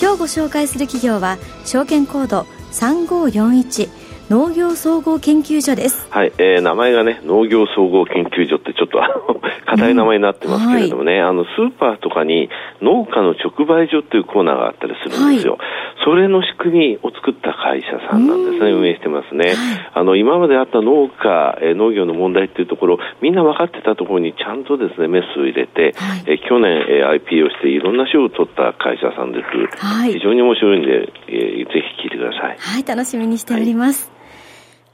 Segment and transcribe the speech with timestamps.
[0.00, 6.08] 今日ご紹介する企業は証券コード3541農業総合研究所です。
[6.10, 12.48] はい、えー、名前がね、農業総合研究所ってちょっと あの、硬い名前になってますけれどもね、うんはい、あの、スーパーとかに
[12.82, 15.52] 農家の直売所っていうコーナーがあったりするんですよ。
[15.52, 15.60] はい、
[16.04, 19.54] それの仕組みを作った会社さんなんですね、運営してますね。
[19.94, 29.86] あの、今まであった農家、えー、農業の問題っていうところ、みんな分かってたところにちゃんとですね、メスを入れて、はい、えー、去年、えー、IP をしていろんな賞を取った会社さんです。
[29.86, 32.56] はい、非常に面白いんで、えー、ぜひ聞いてください。
[32.58, 34.15] はい、楽しみにしております。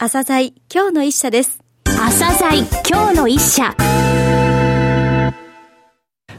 [0.05, 1.61] 朝鮮今日の一社です。
[1.85, 3.73] 朝鮮今日の一社。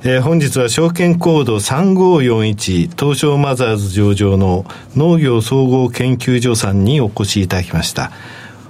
[0.03, 4.65] えー、本日は証券コード3541東証マザーズ上場の
[4.97, 8.11] 農業総合研究所さんにお越しいただきました。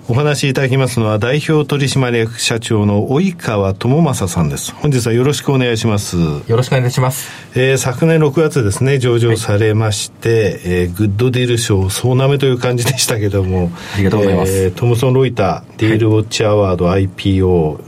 [0.09, 4.73] お話しいただきますのは代表取締役社長の及川智正さんです。
[4.73, 6.17] 本日はよろしくお願いします。
[6.17, 7.29] よろしくお願いします。
[7.55, 14.51] えー、昨年6月ですね、上場されまして、はい、えー、グッドディール賞総なめという感じでしたけども、ありがとうございます。
[14.51, 17.79] えー、トムソン・ロイター、ディールウォッチアワード IPO、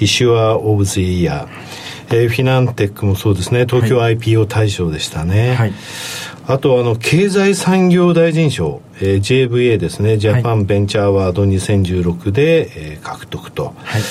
[0.00, 5.54] Issuer of the Year、えー、フィナンテックもそうですね、東京 IPO 大賞でしたね。
[5.54, 5.72] はい
[6.50, 10.18] あとあの経済産業大臣賞、えー、JVA ですね。
[10.18, 14.02] ジャパンベンチャーアワード2016で、えー、獲得と、はい。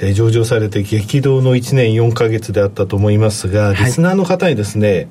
[0.00, 5.08] えー、上場されて激動の1年4か月であったと思いますが、はい、リスナーの方にですね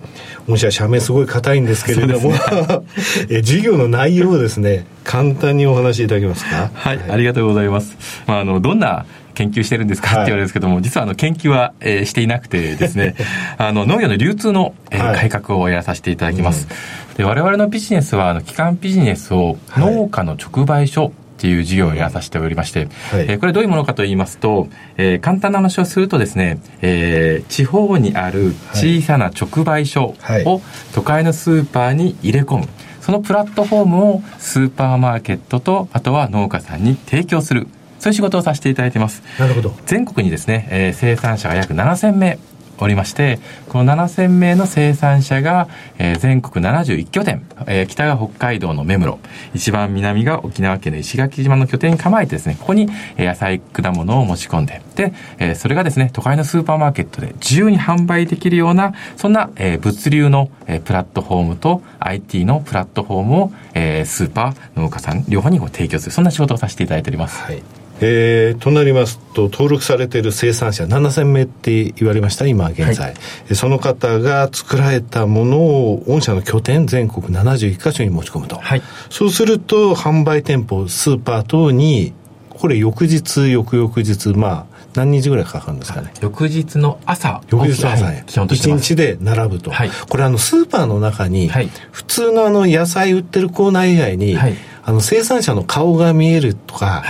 [0.47, 2.39] もしは社名すごい硬いんですけれども、ね、
[3.29, 6.71] えー、事業の内容をですね簡単にお話しいただけますか？
[6.73, 9.05] はい、はい、ありがとうございます、まあ、あのどんな
[9.37, 10.09] 研究してるんですか？
[10.09, 13.15] って言われるんですけども、はい、実はあの研究は、えー、していなくてですね、
[13.57, 16.67] あの農業の流通の、えー、はい、改革をやらさせていただきます。
[17.11, 30.15] うん、で我々のビジネスはあの基幹ビジネスを農家の直売所、っていう事業をやらさせておりまして、はい、えー、これどういうものかと言いますと、えー、簡単な話をするとですね、えー、地方にある小さな直売所
[30.45, 30.61] を
[30.95, 32.67] 都会のスーパーに入れ込む。
[33.01, 37.67] そのプラットフォームをスーパーマーケットと、あとは農家さんに提供する。
[37.99, 39.21] そういう仕事をさせていただいてます。
[39.39, 39.73] なるほど。
[39.85, 42.39] 全国にですね、えー、生産者が約7000名
[42.83, 49.17] おりまして、この7000名の生産者が、えー、全国71拠点、えー、北が北海道の目室、
[49.53, 52.87] 一番南が沖縄県の石垣島の拠点に構えてですね、ここに、
[53.17, 67.41] え野菜、果物を持ち込んで、で、えー、それがですね、都会のスーパーマーケットで自由に販売できるような、そんな、えー、物流の、えー、プラットフォームと IT のプラットフォームを、えー、スーパー、農家さん、両方にご提供する、そんな仕事をさせていただいております。
[67.41, 67.63] はい
[67.99, 73.17] えー、となりますと、登録されている生産者7000名って言われました、今現在、は
[73.49, 78.57] い、その方が作られたものを、御社の拠点、全国71カ所に持ち込むと。
[78.57, 82.13] はい、そうすると、販売店舗、スーパー等に、
[82.49, 86.11] これ翌日、翌々日、まあ、何日ぐらいかかるんですかね。
[86.21, 87.41] 翌日の朝。
[87.49, 88.23] 翌日の朝ね。
[88.25, 89.69] 基本1日で並ぶと。
[89.69, 91.49] はい、これあの、スーパーの中に、
[91.91, 94.37] 普通のあの、野菜売ってるコーナー以外に、
[94.83, 97.03] あの、生産者の顔が見えるとか、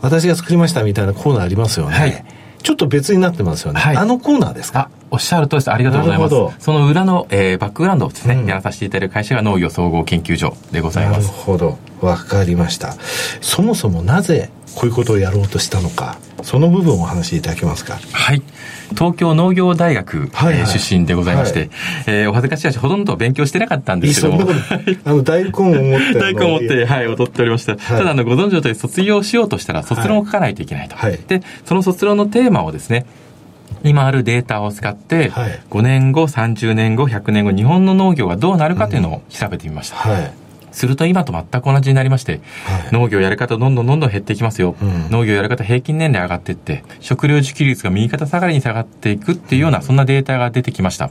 [0.00, 1.94] 私が作りましたみたいなコーナーありますよね。
[1.96, 2.24] はい、
[2.62, 3.80] ちょっと別になってますよね。
[3.80, 4.90] はい、あのコーナーですか？
[5.10, 5.72] おっしゃるとりです。
[5.72, 6.34] ありがとうございます。
[6.62, 11.28] その裏の、えー、バックグラウンドをですね、うん、やらさせていただく会社が農業総合研究所でございます。
[11.28, 11.78] なるほど。
[12.00, 12.94] わかりました。
[13.40, 17.98] そもそもなぜこういうことをやろうとしたのか、その部分をお話しいただけますか？
[18.12, 18.42] はい。
[18.90, 21.70] 東京農業大学、はいはい、出身でございまして、はい、
[22.06, 24.50] えー、お恥ずかしい話、ほとんど勉強してなかったんですけども。
[25.04, 26.18] あの、大根を持って。
[26.18, 27.72] 大根を持って、はい、踊っておりました。
[27.72, 30.96] はい、ただ、あの、ご存知の通り、卒業しようとしたら、卒論を書かないといけないと。
[30.96, 33.04] はい、で、その卒論のテーマをですね、
[33.84, 35.30] 今あるデータを使って、
[35.70, 40.08] 5年後、30年後、100年後、日本の農業がどうなるかというのを調べてみました。
[40.08, 40.32] うんはい
[40.78, 44.76] すると今と全く同じになりまして、はい、農業やり方どんどんどんどん減っていきますよ。
[44.80, 51.06] うん、農業やり方平均年齢上がっていって、食料自給率が右肩下がりに下がっていくっていうような、そんなデータが出てきました。
[51.06, 51.10] は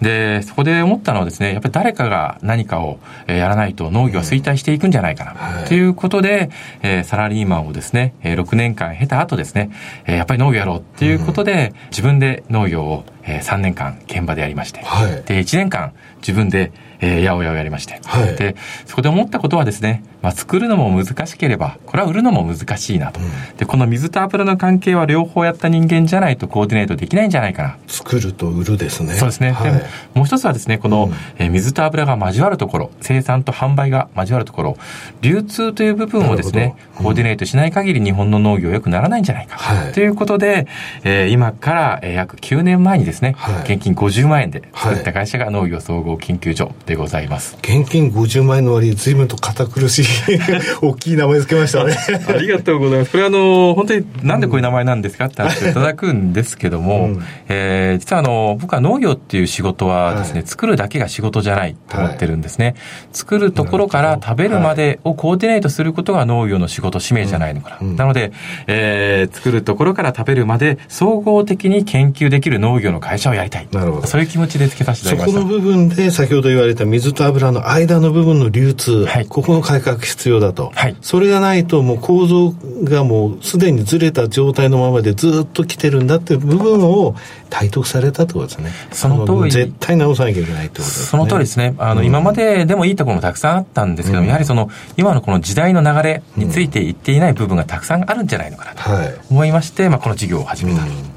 [0.00, 5.64] い、で、そこで思ったのはですね、やっぱり誰かが何かをやらないと農業は衰退していくんじゃないかな。
[5.64, 6.50] と、うん、いうことで、
[6.82, 9.70] えー、サラリーマンをですね、6年間経た後ですね、
[10.06, 15.92] やっぱり農業やろうっていうことで、自分で農業をえー、3年間現場でやりまして、はい、で、1年間
[16.26, 18.56] 自分でえー、八百屋をやりまして、はい、で
[18.86, 27.78] そこで思ったことはですね、まあ、作るのも難しければこれは売るのも難しいなと、うん、でこの水と油の関係は両方やった人間じゃないとコーディネートできないんじゃないかな。
[27.86, 29.14] 作ると売るですね。
[29.14, 29.84] そうですね、はい、で
[30.14, 34.76] もう一つはですねこの、うん、えー、水と油が交わるところ生産と販売が交わるところ
[35.20, 40.66] 流通という部分をですね、うん、コーディネートしない限り日本の農業良くならないんじゃないか、はい、ということで、
[41.04, 47.56] えー、今から、えー、約9年前にですね、はい、現金50万円で作った会社が農業総合研究所でございます。
[47.62, 50.04] 現金50万円の割に随分と堅苦しい
[50.82, 51.96] 大きい名前つけましたね。
[52.28, 53.12] ありがとうございます。
[53.12, 62.66] これあの、本当になんでこういう名前なんですかって話をいただくんですけども、うん、えー、実はあの、僕は農業っていう仕事はですね、はい、作るだけが仕事じゃないと思ってるんですね。
[62.66, 62.74] はい、
[63.12, 67.78] 作るところから食べるまでをコーディネートすることが農業の仕事、使命じゃないのかな。
[67.80, 68.32] うん、なので、
[68.66, 73.68] えー、作るところから食べるまで総合的に研究できる農業の会社をやりたい。
[73.72, 74.06] なるほど。
[74.06, 75.40] そういう気持ちでつけさせていただきました。
[75.40, 82.52] そこの部分で先ほど言われた水と油の間の部分の流通、はい、ここの改革必要だと、はい、それがないともう構造
[82.84, 87.14] がもうすでにずれた状態のままでずっと来てるんだっていう部分を
[87.50, 88.70] 体得されたってことですね。
[88.92, 89.50] その通り。
[89.50, 91.06] 絶対直さなきゃいけないってことですね。
[91.06, 91.74] その通りですね。
[91.78, 101.15] あの、うん、今まででもいいところもたくさんあったんですけども、うん、やはりその今のこの時代の流れについていっていない部分がたくさんあるんじゃないのかなと思いまして、まあ、この事業を始めた、うん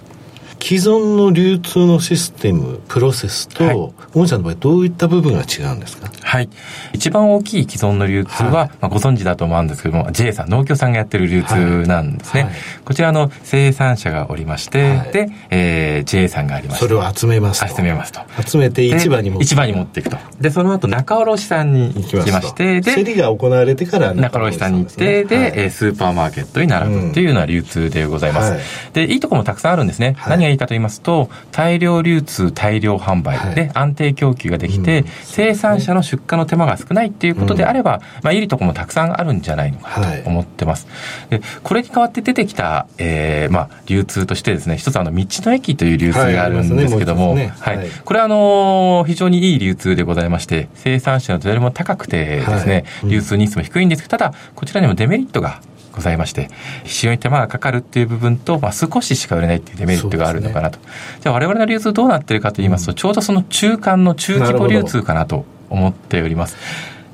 [0.62, 6.12] 既存の流通のシステム、プロセスと、はい、御社の場合どういった部分が違うんですか？
[6.22, 6.50] はい。
[6.94, 12.44] 一番大きい既存の流通は、はい、まあ、ご存知だと思うんですけども、JA さん、農協さんがやってる流通なんですね。
[12.44, 12.54] はい、
[12.86, 16.86] こちらの生産者がおりまして、で、えー、JA さんがありまして。
[16.86, 17.76] それを集めますと。
[17.76, 18.20] 集めますと。
[18.46, 20.18] 集めて市場に持って市場に持っていくと。
[20.40, 28.94] で、その後仲卸さんに行きまして、で、競りが行われてから仲卸さんに行って、で、はい、スーパーマーケットに並ぶっていうような流通でございます。
[28.94, 30.16] で、いいところもたくさんあるんですね。
[30.28, 40.88] 何がいいかと言いますと、大量流通、大量販売で安定供給ができて、生産者の出荷の手間が少ないっていうことであれば、まあ、いいところもたくさんあるんじゃないのかなと思ってます。
[41.30, 47.90] でこれに代わって出てきた、えー、まあ、流通としてですね、一つあの、道の駅という流通があるんですけども、はい。
[48.04, 55.62] これはあの、非常にいい流通でございまして、生産者のどれも高くてですね、流通日数も低いんですけど、ただ、こちらにもデメリットが
[56.00, 56.50] ございまして、
[56.86, 60.80] 非常に手間がかかるっていう部分と、まあ、少ししか売れないっていうデメリットがあるのかなと。
[60.80, 60.86] ね、
[61.20, 66.56] じゃあ我々の流通どうなってるかと言いますと、うん、ちょうどその中間の中規模流通かなと思っております。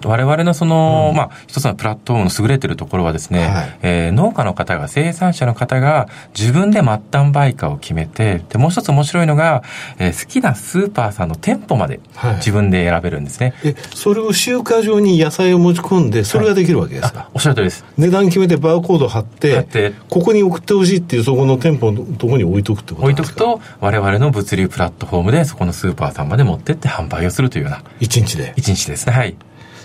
[0.06, 6.08] 我々のその、うん、まあ、一つのプラットフォームの優れてるところはですね、はい、えー、農家の方が、生産者の方が
[6.38, 9.64] 自分で末端売価を決めて、で、もう一つ面白いのが、
[10.00, 12.00] えー、好きなスーパーさんの店舗まで
[12.38, 13.54] 自分で選べるんですね。
[13.62, 17.86] はい、え、それを集荷場に野菜を持ち込んで、それができるわけですか、はい、おっしゃる通りです。
[17.98, 23.46] 値段決めてバーコード貼って、ってここに送ってほしいっていうそこの店舗のところに置いとくってことですか？
[23.46, 27.84] 置いとくと、我々の物流プラットフォームでそこのスーパーさんまで持ってって販売をするというような。
[28.00, 29.14] 一日で一日ですね。
[29.14, 29.36] はい。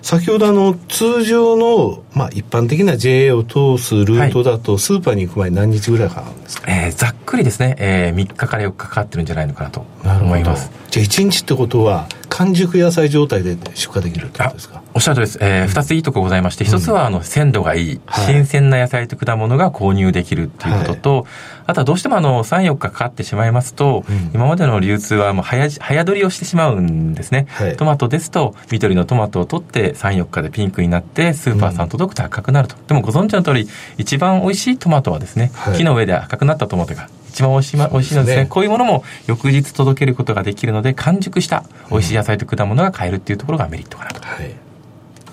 [0.02, 10.70] 先ほどあの通常の、まあ、一般的な JA を通すルートだと、スーパーに行く前に何日ぐらいかかるんですか、えー、ざっくりですね、えー、3日から4日かかってるんじゃないのかなと思います。
[10.90, 12.08] じゃあ1日ってことは
[12.40, 14.82] 完熟野菜状態で出荷できるってことですか？
[14.94, 15.38] おっしゃるとです。
[15.42, 21.24] えー、二、ついいとこございまして、一つは、あの、鮮度がいい、新鮮な野菜と果物が購入できるっていうことと、はい、
[21.66, 27.46] あとはどうしてもあの、3、4日かかってしまいますと、うん、今までの流通はもう早、早取りをしてしまうんですね。
[27.50, 32.74] はい、トマトですと、緑のトマトを取って、3、4日でピンクになって、スーパーさん届くと赤くなると。
[32.74, 44.20] うん、でもご存知の通り、一番美味しいトマトはですね、木の上で赤くなったトマトが一番美味しい、美味しいのですね、こういうものも翌日届けることができるので、完熟した美味しい野菜と果物が買えるっていうところがメリットかなと。
[44.22, 44.50] はい。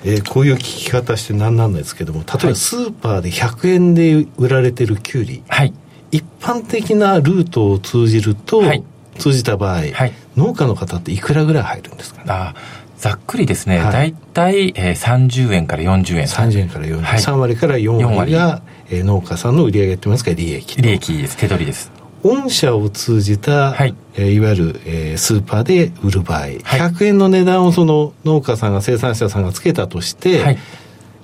[0.03, 5.73] えー、こういう聞き方して何なんですけども例えばスーパーで100円で売られてるきゅうり、はい、
[6.11, 8.83] 一般的なルートを通じると、はい、
[9.18, 12.54] 通じた場合、はい、農家の方っていくらぐらい入るんですか、ね、あ
[12.97, 16.25] ざっくりですね、はい、大体、えー、30円から40円。
[16.25, 17.04] 30円から40円。
[17.04, 20.81] はい、3割から4割が、えー、農家さんの売り上げって言いますか、利益。
[20.81, 21.91] 利益です、手取りです。
[22.23, 23.94] 御社を通じた、はい。
[24.15, 30.57] えー、いわゆる、えー、スーパーで売る場合、はい、100円の値段をその農家さんが生産者さんがつけたとして、はい、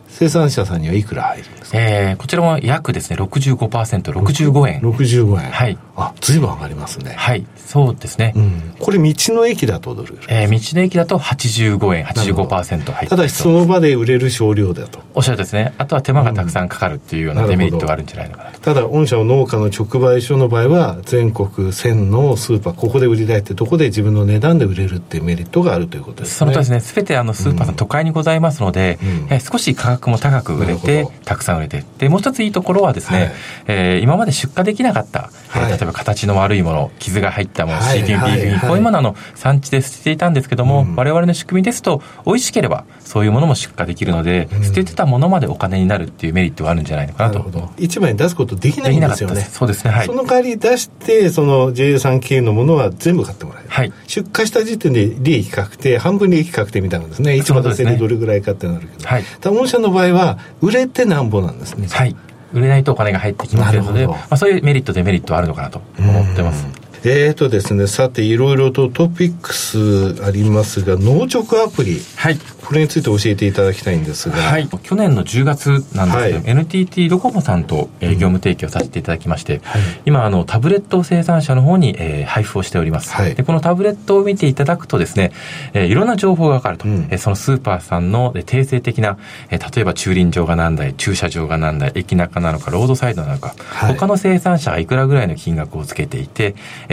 [0.07, 1.49] 生産者さんにはいくら入る？
[1.49, 4.81] んですか、えー、こちらは約ですね65%、65円。
[4.81, 5.51] 65円。
[5.51, 5.77] はい。
[5.95, 7.13] あ、ずいぶん上がりますね。
[7.17, 7.45] はい。
[7.57, 8.33] そうですね。
[8.35, 14.99] うん、これ、道の駅だとどれえー、道の駅だと85円、85%入ってただし、その場で売れる少量だと。
[15.15, 15.73] おっしゃるですね。
[15.79, 26.35] あとは手間がたくさんかかるっていうようなデメリットがあるんじゃないのかなただ、御社の農家の直売所の場合は、全国1000のスーパー、ここで売りたいってとこで自分の値段で売れるっていうメリットがあるということですね。
[26.37, 26.79] そのとですね。
[26.81, 28.99] すべてあのスーパーさん、都会にございますので、
[29.31, 33.31] うん、少し価格格も高く売れて、たくさん売れて、で、もう一ついいところはですね、はい、
[33.67, 47.39] えー、今まで出荷できなかった、はい、例えば形の悪いもの、傷が入ったもの、はい、CTP、こういうものの産地で捨てていたんですけども、うん、我々の仕組みですと、美味しければ、そういうものも出荷できるので、うん、捨ててたものまでお金になるっていうメリットがあるんじゃないのかなと。
[47.39, 49.41] な一枚に出すことできないんですよね。
[49.41, 49.91] そうですね。
[49.91, 50.07] はい。
[50.07, 53.69] その代わり出して、その JA さん系のものは全部買ってもらえる。
[53.69, 53.93] はい。
[54.07, 57.37] 出荷した時点で利益確定、半分利益確定みたいなんですね。
[57.37, 59.07] 市場出せでどれぐらいかってなるけど。
[59.07, 59.23] はい。
[59.43, 61.87] 御社の場合は、売れてなんぼなんですね。
[61.87, 62.15] はい。
[62.53, 66.67] 売れないとお金が入ってきますので、まあ、そういうメリット、デメリットはあるのかなと思ってます。
[67.05, 71.99] えーとですね、さて、いろいろとトピックスありますが、農直アプリ。
[72.15, 72.37] はい。
[72.63, 74.37] これについて教えていただきたいんですが。
[74.37, 74.69] はい。
[74.69, 83.11] 去年の10月なんですけど、はい、NTT ドコモさんと、えー、業務提供させていただきまして、はい、今、あの、タブレット生産者の方に、えー、配布をしております。
[83.11, 83.35] はい。
[83.35, 85.33] で、このタブレットを見ていただくとですね、
[85.73, 86.87] えー、いろんな情報がわかると。
[86.87, 89.17] うん、えー、そのスーパーさんの、えー、定性的な、
[89.49, 96.55] えー、例えば駐輪場が何台、駐車場が何台、駅中なのか、ロードサイドなのか、はい、他の生産者がいくらぐらいの金額をつけていて、
[96.87, 96.92] え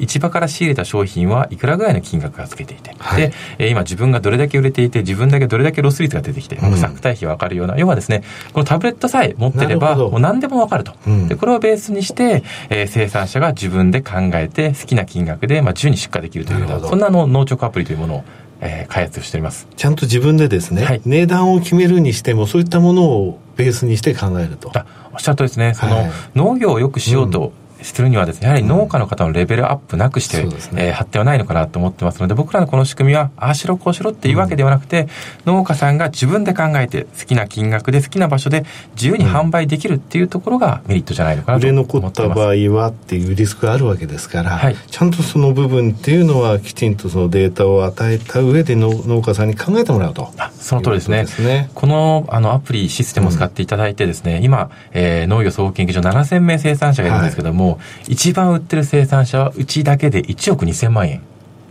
[0.00, 10.92] 市場から仕入れた商品はいくらぐらいの金額がつけていて、はい、で、今自分がどれだけ売れていて、自分だけどれだけロス率が出てきて、不作対比が分かるような、要はですね、このタブレットさえ持ってれば、もう何でも分かると。
[11.06, 18.24] うん、で、これをベースにして、えー、生産者が自分で考えて、好きな金額で、まあ、自由に出荷できるというような、そんなの農直アプリというものを
[18.60, 19.68] えー、開発しております。
[19.76, 24.72] ちゃんと自分でですね、はい、値段を決めるにしてもそういったものをベースにして考えると。
[25.12, 35.08] おっしゃるとですね、その農業をよくしようとするにはですね、やはり農家の方のレベルアップなくして、うん、えー、発展はないのかなと思ってますので、僕らのこの仕組みは、ああしろこうしろっていうわけではなくて、
[35.46, 41.98] うん、農家さんが自分で考えて、好きな金額で好きな場所で自由に販売できるっていうところがメリットじゃないのかなと思ってます。
[41.98, 50.32] 売れ残った場合はっていうリスクがあるわけですから、はい、ちゃんとその部分っていうのはきちんとそのデータを与えた上で農家さんに考えてもらうと。
[50.58, 51.26] その通りですね。
[51.26, 51.70] すね。
[51.74, 57.67] このあのアプリ、システムを使っていただいてですね、うん、今、えー、農業総合研究所7000名生産者がいるんですけども、はい、
[58.08, 61.22] 一番売ってる生産者はうちだけで1億2000万円。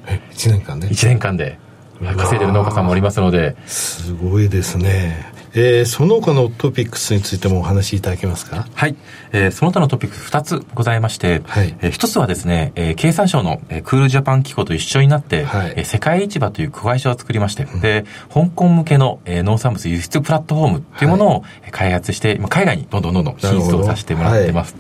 [0.05, 1.57] え、1年間で ?1 年間で。
[2.15, 3.55] 稼いでる農家さんもおりますので。
[3.65, 5.35] すごいですね。
[5.53, 8.67] えー、その他のトピックスについてもお話しいただけますか？
[8.75, 8.95] はい。
[9.31, 24.75] えー、その他のトピックス2つございまして、はい、えー、1つはですね、えー、経産省の、えー、クールジャパン機構と一緒になって、はい、えー、世界市場という子会社を作りまして、うん、で、香港向けの、えー、農産物輸出プラットフォームというものを開発して、はい、海外にどんどんどんどん進出をさせてもらってます。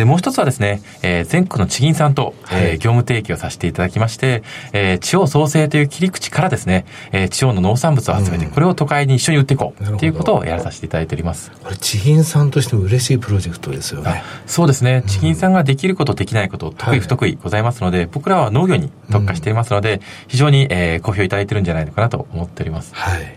[0.00, 4.42] で、もう一つはですね、えー、全国の地銀さんと、はい、えー、業務提携をさせていただきまして、
[4.72, 11.52] えー、地方創生という切り口からですね、えー、地方の農産物を集めて、これを都会に一緒に売っていこうっていうことをやらさせていただいております。
[11.62, 14.22] これ、地銀さんとしても嬉しいプロジェクトですよね。
[14.46, 15.02] そうですね。
[15.06, 22.94] 地銀さんができること、できないこと、得意不得意ございますので、はい、僕らは農業に特化していますので、非常に、えー、好評いただいてるんじゃないのかなと思っております。
[22.94, 23.36] はい。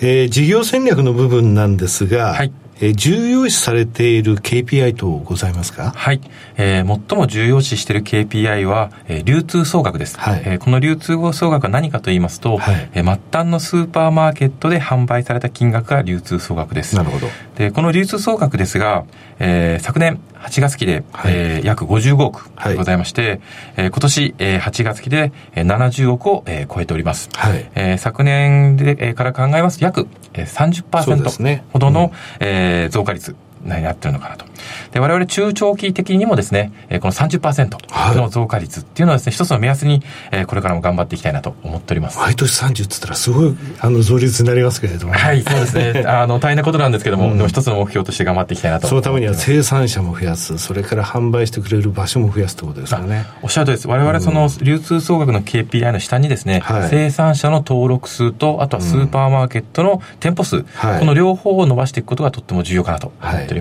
[0.00, 2.52] えー、事業戦略の部分なんですが、はい。
[2.80, 5.92] えー、重要視されている KPI 等ございますか？
[5.96, 6.20] はい。
[6.56, 10.18] えー、最も重要視している KPI は、えー、流通総額です。
[10.18, 16.96] はい、えー、この流通総額は何かと言いますと、はい、えー、末端のスーパーマーケットで販売された金額が流通総額です。
[16.96, 17.26] なるほど。
[17.56, 19.04] で、この流通総額ですが、
[19.38, 23.40] えー、昨年8月期で、はい、えー、約55億でございまして、はい、
[23.76, 27.28] えー、今年、えー、8月期で70億を、えー、超えております。
[27.34, 33.32] はい、えー、昨年で、えー、から考えますと約、えー、30%ほどの、ねうん、えー、増加率。
[33.32, 34.44] になってるのかなと。
[34.92, 42.18] で、我々中長期的にもですね、えこの30%の増加率っていうのはですね、一つの目安に、えこれからも頑張っていきたいなと思っております。
[42.18, 45.12] 毎年30っつったらすごい、あの、増率になりますけれども。
[45.12, 46.04] はい、そうですね。
[46.08, 53.26] あの、大変なことなんですけども、うん、一つの目標として頑張っていきたいなとそのためには生産者も増やす、それから販売してくれる場所も増やすってことですかね。
[53.42, 53.88] おっしゃるとです。
[53.88, 63.54] 我々その流通総額の KPI の下にですね、はい、生産者の登録数と、あとはスーパーマーケットの店舗数、うんはい、この両方を伸ばしていくことがとっても重要かなと思っております。
[63.54, 63.57] はい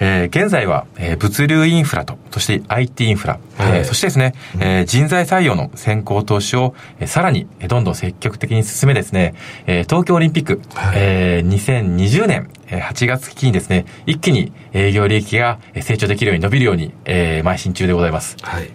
[0.00, 9.34] えー、現在は、えー、物流インフラと、そして IT インフラ、はい、えー、そしてですね、えー、人材採用の先行投資を、えー、さらに、どんどん積極的に進めですね、
[9.66, 18.36] えー、東京オリンピック、はい、えー、2020年8月期にですね、一気に営業利益が成長できるように伸びるように、えー、邁進中でございます。
[18.42, 18.70] はい。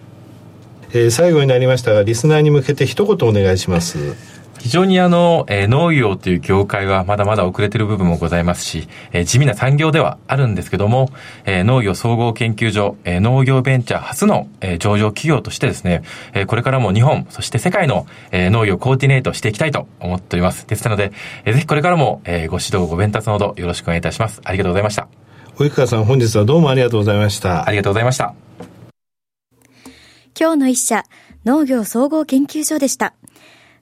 [0.92, 4.16] えー、最後になりましたが、リスナーに向けて一言お願いします。
[4.60, 11.08] 非常にあの、えー、農業という業界はまだまだ遅れている部分もございますし、えー、地味な産業ではあるんですけども、
[11.46, 16.02] えー、農業総合研究所、えー、農業ベンチャー初の、えー、上場企業としてですね、
[16.34, 20.66] えー、これからも日本、そして世界の、えー、農業コーディネートしていきたいと思っております。
[20.66, 21.12] ですので、
[21.46, 24.42] えー、ぜひこれからも、えー、ご指導、ご鞭達のほどよろしくお願いいたします。
[24.44, 25.08] ありがとうございました。
[25.56, 27.66] 及川さん、本日はどうもありがとうございました。
[27.66, 28.34] ありがとうございました。
[30.38, 31.04] 今日の一社、
[31.46, 33.14] 農業総合研究所でした。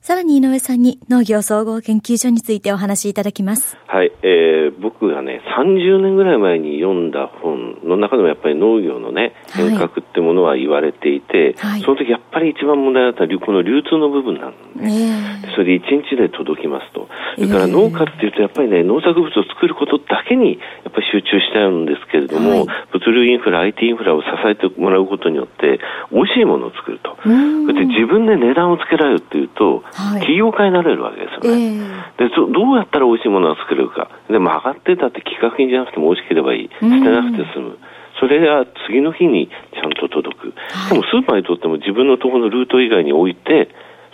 [0.00, 3.76] さらに井上さんに農業総合研究所についてお話しいただきます。
[3.86, 17.08] はい、えー、僕がね、30年ぐらい前に読んだ本の中でもやっぱり農業のね、変革ってものは言われていて、はい、その時やっぱり一番問題だったこの流通の部分なんで、ね、それで1日で届きますと。
[17.34, 22.66] それから農家っていうとやっぱりね、農作物を作ることだけにやっぱり集中しちゃうんですけれども、はい、
[23.08, 25.80] 物流インフラ、IT インフラを支えてもらうことによって、
[26.12, 27.16] 美味しいものを作ると。
[27.16, 31.78] そして自分で値段をつけられるっていうと、はい、企業家になれるわけですよね、
[32.18, 34.10] えー、でどうやったら美味しいものが作れるか。
[34.28, 36.68] でも上がってたって規格品じゃなくても美味しければいい。
[36.68, 37.78] 捨てなくて済む、
[38.20, 43.68] それが次の日にちゃんと届く、はい、でもスーパーにとっても自分のところのルート以外に置いて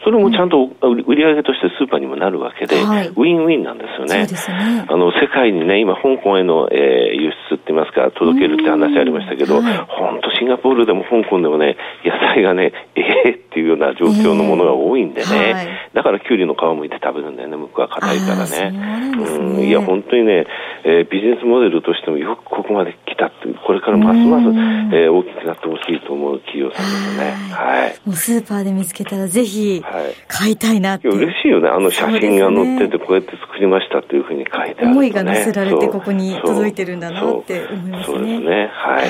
[0.04, 4.26] それもちゃんと売り上げとしてスーパーにもなるわけで、はい、ウィンウィンなんですよね。
[4.52, 4.84] ね。
[4.86, 12.72] あの世界にね、今、香港への、えー、輸出って言いますか、届けるって話ありましたけど、本当、シンガポールでも香港でもね、野菜がね、
[13.04, 18.72] ええー、っていうような状況のものが多いんでね、えーはい、だからきゅうりの皮むいて食べるんだよね、向こうは硬いからね。
[18.72, 20.46] うねうん、いや、本当にね、
[20.84, 23.34] えー、ビジネスモデルとしてもよくここまで来たって、
[23.66, 24.48] これからますます、
[24.94, 27.30] えー、大きくなってほしいと思う企業さんですね。
[27.52, 28.08] はい。
[28.08, 29.82] もうスーパーで見つけたらぜひ、
[30.28, 31.08] 買いたいなって。
[31.08, 31.68] 嬉しいよね。
[31.68, 38.16] あの写真が載ってて、こうやって作りましたっていうふうに書いてある、ね、思いが乗せられてここに届いてるんだなって思いますね。
[38.16, 38.70] そうですね。
[38.72, 38.98] はい。
[39.00, 39.08] はい。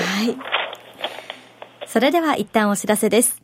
[1.87, 3.44] それでは一旦お知らせです。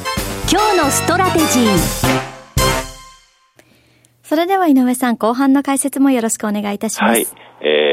[0.49, 2.31] 今日のストラテジー。
[4.23, 7.27] それでは井上さん後半の解説もよろしくお願いいたします、はい。
[7.61, 7.90] えー、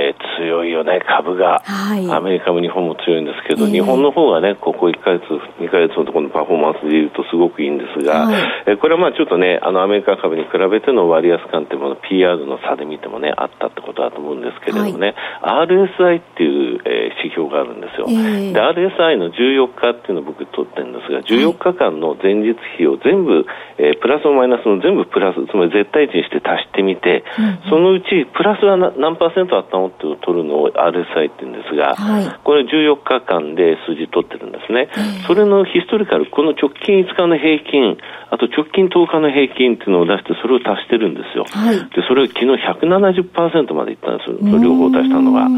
[0.78, 5.23] よね、株が、はい、アメリカも日本も強いんですけど、えー、日本の方がね、ここ1か月、
[5.61, 18.06] 2か月のところのパフォーマンスでいうとすごくいいんですが、はい、えこれはまあちょっとね、あのアメリカ株に比べての割安感っていうもの、PR の差で見てもね、あったってことだと思うんですけれどもね、はい、RSI っていう、えー、指標があるんですよ。
[18.08, 23.47] えー、で、RSI の14日っていうのを僕取ってるんですが、14日間の前日比を全部、
[23.78, 34.89] えー、プラスマイナスの全部プラス、つまり絶対値にして足してみて、うん、そのうちプラスは何パーセントあったのって取るのを RSI って言うんですが、はい、これ14日間で数字取ってるんですね、
[35.26, 37.99] それのヒストリカル、この直近5日の平均、
[38.31, 41.45] あと直近10日の平均っていうのを出して、それを足してるんですよ。
[41.50, 45.49] はい、で、それを昨日170%までいったんですよ、両方足したのが。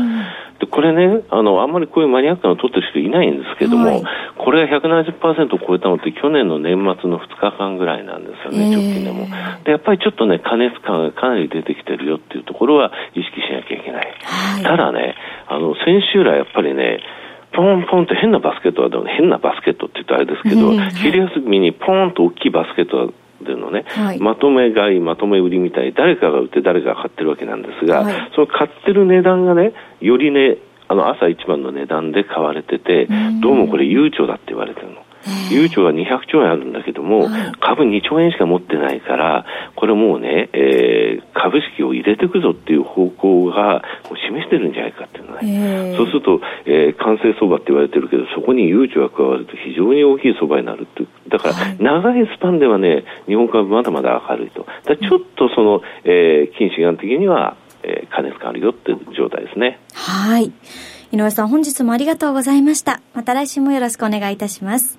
[0.61, 4.03] で、これね、あの、あんまりこういうマニアックなの取ってる人いないんですけども、はい、
[4.37, 9.27] これが170%を超えたのって去年の年末の2日間ぐらいなんですよね、直近でも。
[9.64, 14.14] で、やっぱりちょっとね、加熱感がかなり出てきてるよっていうところは意識しなきゃいけない。
[14.23, 15.16] はい、ただね、
[15.49, 17.01] あの、先週来やっぱりね、
[17.53, 23.09] ポンポンって変なバスケットは、変なバスケットって言うとあれですけど、昼休みにポンと大きいバスケットは
[23.44, 33.09] でのね、はい、まとめ買い、まとめ売りみたいに誰かが売って誰かが買ってるわけなんですが、はい、その買ってる値段がね、よりね、あの朝一番の値段で買われてて、
[33.40, 35.05] どうもこれ悠長だって言われてるの。
[35.50, 37.28] 悠長は200兆円あるんだけども、
[37.61, 39.44] 株2兆円しか持ってないから、
[39.76, 43.83] これもうね、えー、株式を入れていくぞっていう方向が
[44.30, 45.94] 示してるんじゃないかっていうのね。
[45.96, 54.66] そうすると、えー、完成相場って言われてるけど、そこに悠長が加わると非常に大きい相場になるってだから、長いスパンではね、日本株まだまだ明るいと。
[54.85, 59.78] だちょっとその、えー、近視眼的には、えー、加熱感あるよっていう状態ですね。
[59.94, 60.52] はい。
[61.12, 63.00] 井上さん、本日もありがとうございました。
[63.14, 64.98] また来週もよろしくお願いいたします。